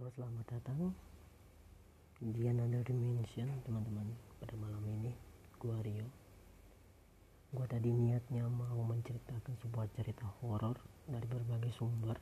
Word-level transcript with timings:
Halo 0.00 0.16
selamat 0.16 0.46
datang. 0.48 0.96
Di 2.24 2.48
another 2.48 2.80
dimension 2.88 3.52
teman-teman. 3.68 4.08
Pada 4.40 4.56
malam 4.56 4.80
ini 4.88 5.12
gua 5.60 5.76
Rio. 5.84 6.08
Gua 7.52 7.68
tadi 7.68 7.92
niatnya 7.92 8.48
mau 8.48 8.80
menceritakan 8.80 9.60
sebuah 9.60 9.92
cerita 9.92 10.24
horor 10.40 10.80
dari 11.04 11.28
berbagai 11.28 11.76
sumber. 11.76 12.16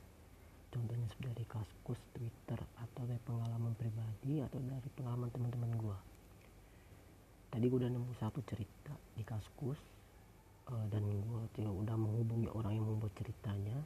Contohnya 0.75 1.07
dari 1.23 1.47
kaskus 1.47 1.95
twitter 2.11 2.59
atau 2.83 3.07
dari 3.07 3.23
pengalaman 3.23 3.71
pribadi 3.79 4.43
atau 4.43 4.59
dari 4.59 4.89
pengalaman 4.99 5.31
teman-teman 5.31 5.71
gua. 5.79 5.95
Tadi 7.47 7.63
gua 7.71 7.79
udah 7.79 7.91
nemu 7.95 8.11
satu 8.19 8.43
cerita 8.43 8.91
di 9.15 9.23
kaskus 9.23 9.79
uh, 10.67 10.83
dan 10.91 11.07
gua 11.31 11.47
udah 11.55 11.95
menghubungi 11.95 12.51
orang 12.51 12.75
yang 12.75 12.91
membuat 12.91 13.15
ceritanya 13.15 13.79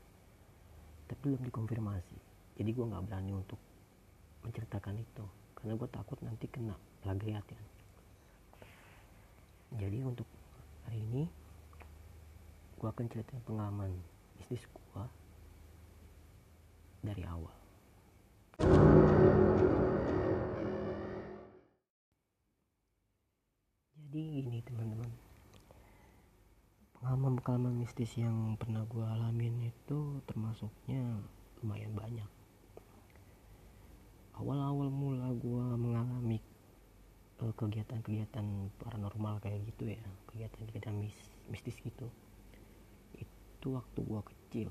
tapi 1.06 1.30
belum 1.30 1.46
dikonfirmasi. 1.46 2.18
Jadi 2.58 2.70
gue 2.70 2.86
nggak 2.86 3.06
berani 3.10 3.34
untuk 3.34 3.58
menceritakan 4.44 5.00
itu. 5.00 5.26
Karena 5.56 5.80
gue 5.80 5.90
takut 5.90 6.20
nanti 6.20 6.46
kena 6.52 6.76
plagiat 7.02 7.46
ya. 7.48 7.62
Jadi 9.80 10.06
untuk 10.06 10.28
hari 10.86 11.00
ini 11.02 11.24
gue 12.78 12.88
akan 12.92 13.08
ceritain 13.10 13.42
pengalaman 13.48 13.96
bisnis 14.38 14.68
gue 14.68 15.04
dari 17.02 17.24
awal. 17.26 17.56
Jadi 23.98 24.24
ini 24.46 24.60
teman-teman. 24.62 25.12
Pengalaman-pengalaman 27.00 27.82
mistis 27.82 28.14
yang 28.20 28.60
pernah 28.62 28.86
gue 28.86 29.04
alamin 29.04 29.74
itu 29.74 30.22
termasuknya 30.30 31.24
lumayan 31.64 31.96
banyak 31.98 32.43
awal-awal 34.44 34.92
mula 34.92 35.32
gue 35.40 35.66
mengalami 35.80 36.44
uh, 37.40 37.54
kegiatan-kegiatan 37.56 38.44
paranormal 38.84 39.40
kayak 39.40 39.64
gitu 39.72 39.96
ya 39.96 40.04
kegiatan-kegiatan 40.28 40.92
mis 41.00 41.16
mistis 41.48 41.80
gitu 41.80 42.12
itu 43.64 43.80
waktu 43.80 44.00
gue 44.04 44.22
kecil. 44.28 44.70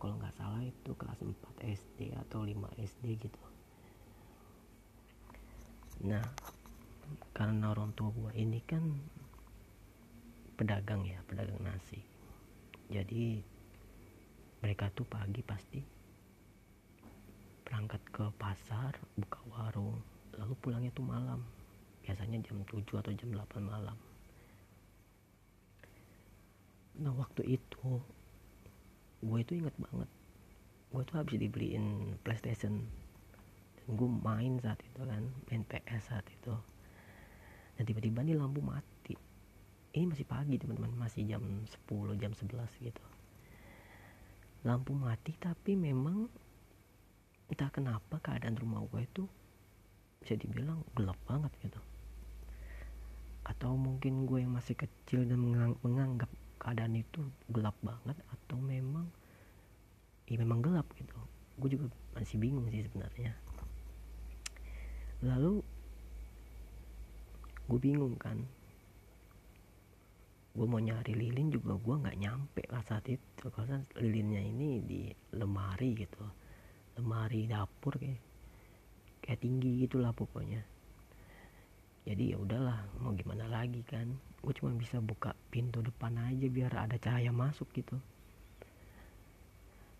Kalau 0.00 0.16
nggak 0.16 0.32
salah 0.32 0.64
itu 0.64 0.96
kelas 0.96 1.20
4 1.20 1.36
SD 1.76 2.16
atau 2.16 2.40
5 2.40 2.56
SD 2.80 3.20
gitu. 3.20 3.42
Nah 6.08 6.24
karena 7.36 7.76
orang 7.76 7.92
tua 7.92 8.08
gue 8.16 8.32
ini 8.40 8.64
kan 8.64 8.80
pedagang 10.56 11.04
ya 11.04 11.20
pedagang 11.28 11.60
nasi. 11.60 12.00
Jadi 12.88 13.44
mereka 14.64 14.88
tuh 14.96 15.04
pagi 15.04 15.44
pasti 15.44 15.84
berangkat 17.74 18.06
ke 18.14 18.22
pasar 18.38 18.94
buka 19.18 19.42
warung 19.50 19.98
lalu 20.38 20.54
pulangnya 20.62 20.94
tuh 20.94 21.02
malam. 21.02 21.42
Biasanya 22.06 22.38
jam 22.46 22.62
7 22.62 22.86
atau 23.02 23.10
jam 23.18 23.34
8 23.34 23.66
malam. 23.66 23.98
Nah 27.02 27.10
waktu 27.18 27.58
itu 27.58 27.98
gue 29.26 29.38
itu 29.42 29.58
inget 29.58 29.74
banget. 29.74 30.06
Gue 30.94 31.02
tuh 31.02 31.18
habis 31.18 31.34
dibeliin 31.34 32.14
PlayStation. 32.22 32.78
Dan 33.82 33.88
gue 33.90 34.06
main 34.22 34.54
saat 34.62 34.78
itu 34.78 35.02
kan 35.02 35.26
main 35.50 35.66
PS 35.66 36.14
saat 36.14 36.30
itu. 36.30 36.54
Dan 37.74 37.90
tiba-tiba 37.90 38.22
nih 38.22 38.38
lampu 38.38 38.62
mati. 38.62 39.18
Ini 39.98 40.14
masih 40.14 40.30
pagi 40.30 40.62
teman-teman. 40.62 40.94
Masih 40.94 41.26
jam 41.26 41.42
10 41.66 42.22
jam 42.22 42.30
11 42.38 42.86
gitu. 42.86 43.04
Lampu 44.62 44.94
mati 44.94 45.34
tapi 45.42 45.74
memang 45.74 46.30
entah 47.52 47.68
kenapa 47.68 48.16
keadaan 48.24 48.56
rumah 48.56 48.80
gue 48.88 49.04
itu 49.04 49.24
bisa 50.24 50.40
dibilang 50.40 50.80
gelap 50.96 51.18
banget 51.28 51.52
gitu. 51.60 51.80
Atau 53.44 53.76
mungkin 53.76 54.24
gue 54.24 54.40
yang 54.40 54.56
masih 54.56 54.72
kecil 54.72 55.28
dan 55.28 55.40
menganggap 55.84 56.32
keadaan 56.56 56.96
itu 56.96 57.20
gelap 57.52 57.76
banget 57.84 58.16
atau 58.32 58.56
memang 58.56 59.04
ya 60.24 60.40
memang 60.40 60.64
gelap 60.64 60.88
gitu. 60.96 61.12
Gue 61.60 61.76
juga 61.76 61.92
masih 62.16 62.40
bingung 62.40 62.64
sih 62.72 62.88
sebenarnya. 62.88 63.36
Lalu 65.20 65.60
gue 67.68 67.78
bingung 67.80 68.16
kan. 68.16 68.40
Gue 70.54 70.70
mau 70.70 70.78
nyari 70.80 71.12
lilin 71.12 71.50
juga 71.52 71.76
gue 71.76 71.94
nggak 72.00 72.18
nyampe 72.24 72.62
lah 72.72 72.80
saat 72.80 73.04
itu. 73.12 73.44
Karena 73.52 73.84
lilinnya 74.00 74.40
ini 74.40 74.80
di 74.80 75.00
lemari 75.36 75.92
gitu 75.92 76.43
lemari 76.94 77.50
dapur 77.50 77.98
kayak 77.98 78.22
kayak 79.24 79.40
tinggi 79.40 79.86
gitulah 79.86 80.12
pokoknya. 80.14 80.62
Jadi 82.04 82.36
ya 82.36 82.36
udahlah 82.36 82.84
mau 83.00 83.16
gimana 83.16 83.48
lagi 83.48 83.80
kan. 83.88 84.12
Gue 84.44 84.52
cuma 84.52 84.76
bisa 84.76 85.00
buka 85.00 85.32
pintu 85.48 85.80
depan 85.80 86.12
aja 86.20 86.46
biar 86.52 86.72
ada 86.76 87.00
cahaya 87.00 87.32
masuk 87.32 87.64
gitu. 87.72 87.96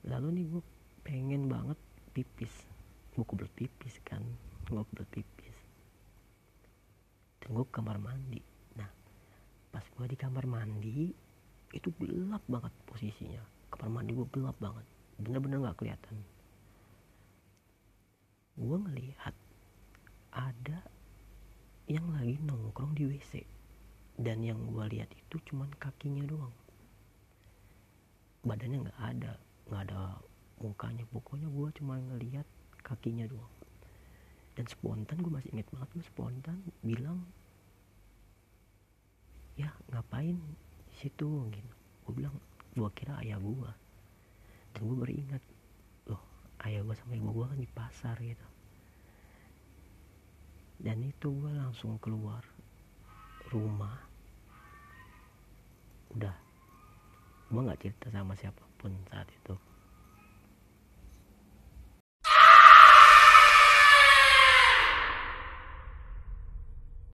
Lalu 0.05 0.29
nih 0.37 0.47
gue 0.53 0.63
pengen 1.01 1.49
banget 1.49 1.81
pipis. 2.13 2.53
Gue 3.17 3.25
kebelet 3.25 3.53
pipis 3.57 3.97
kan 4.05 4.21
gue 4.69 4.85
kebelet 4.93 5.11
pipis. 5.11 5.57
Dan 7.41 7.57
gue 7.57 7.65
ke 7.65 7.73
kamar 7.73 7.97
mandi. 7.97 8.45
Nah 8.77 8.91
pas 9.73 9.83
gue 9.83 10.07
di 10.13 10.17
kamar 10.21 10.45
mandi 10.45 11.09
itu 11.73 11.89
gelap 11.97 12.45
banget 12.45 12.73
posisinya. 12.85 13.41
Kamar 13.73 14.05
mandi 14.05 14.13
gue 14.13 14.29
gelap 14.29 14.61
banget. 14.61 14.85
Bener-bener 15.17 15.57
-bener 15.57 15.73
kelihatan 15.73 16.34
gue 18.65 18.79
ngelihat 18.81 19.35
ada 20.33 20.79
yang 21.85 22.09
lagi 22.17 22.41
nongkrong 22.41 22.97
di 22.97 23.05
WC 23.13 23.45
dan 24.17 24.41
yang 24.41 24.57
gue 24.73 24.85
lihat 24.97 25.13
itu 25.13 25.37
cuman 25.53 25.69
kakinya 25.77 26.25
doang. 26.25 26.55
Badannya 28.41 28.89
nggak 28.89 29.01
ada 29.01 29.33
nggak 29.69 29.83
ada 29.91 30.01
mukanya. 30.65 31.05
Pokoknya 31.13 31.49
gue 31.53 31.69
cuma 31.77 32.01
ngelihat 32.01 32.49
kakinya 32.81 33.29
doang. 33.29 33.53
Dan 34.57 34.65
spontan 34.71 35.21
gue 35.21 35.29
masih 35.29 35.53
inget 35.53 35.69
banget 35.69 35.89
gue 35.93 36.05
spontan 36.09 36.57
bilang 36.81 37.21
ya 39.61 39.69
ngapain 39.93 40.41
situ? 40.97 41.53
Gitu. 41.53 41.73
Gue 42.09 42.13
bilang 42.17 42.37
gue 42.73 42.89
kira 42.97 43.21
ayah 43.21 43.37
gue 43.37 43.71
dan 44.75 44.81
gue 44.83 44.97
beringat 44.99 45.43
ayah 46.65 46.81
gue 46.81 46.97
sama 46.97 47.13
ibu 47.15 47.31
gue 47.31 47.47
kan 47.47 47.59
di 47.61 47.71
pasar 47.71 48.17
gitu 48.25 48.47
dan 50.85 51.01
itu 51.01 51.33
gue 51.33 51.53
langsung 51.57 51.97
keluar 51.97 52.45
rumah. 53.49 53.97
Udah. 56.13 56.37
Gue 57.49 57.61
nggak 57.65 57.81
cerita 57.81 58.13
sama 58.13 58.37
siapa 58.37 58.61
pun 58.77 58.93
saat 59.09 59.25
itu 59.33 59.57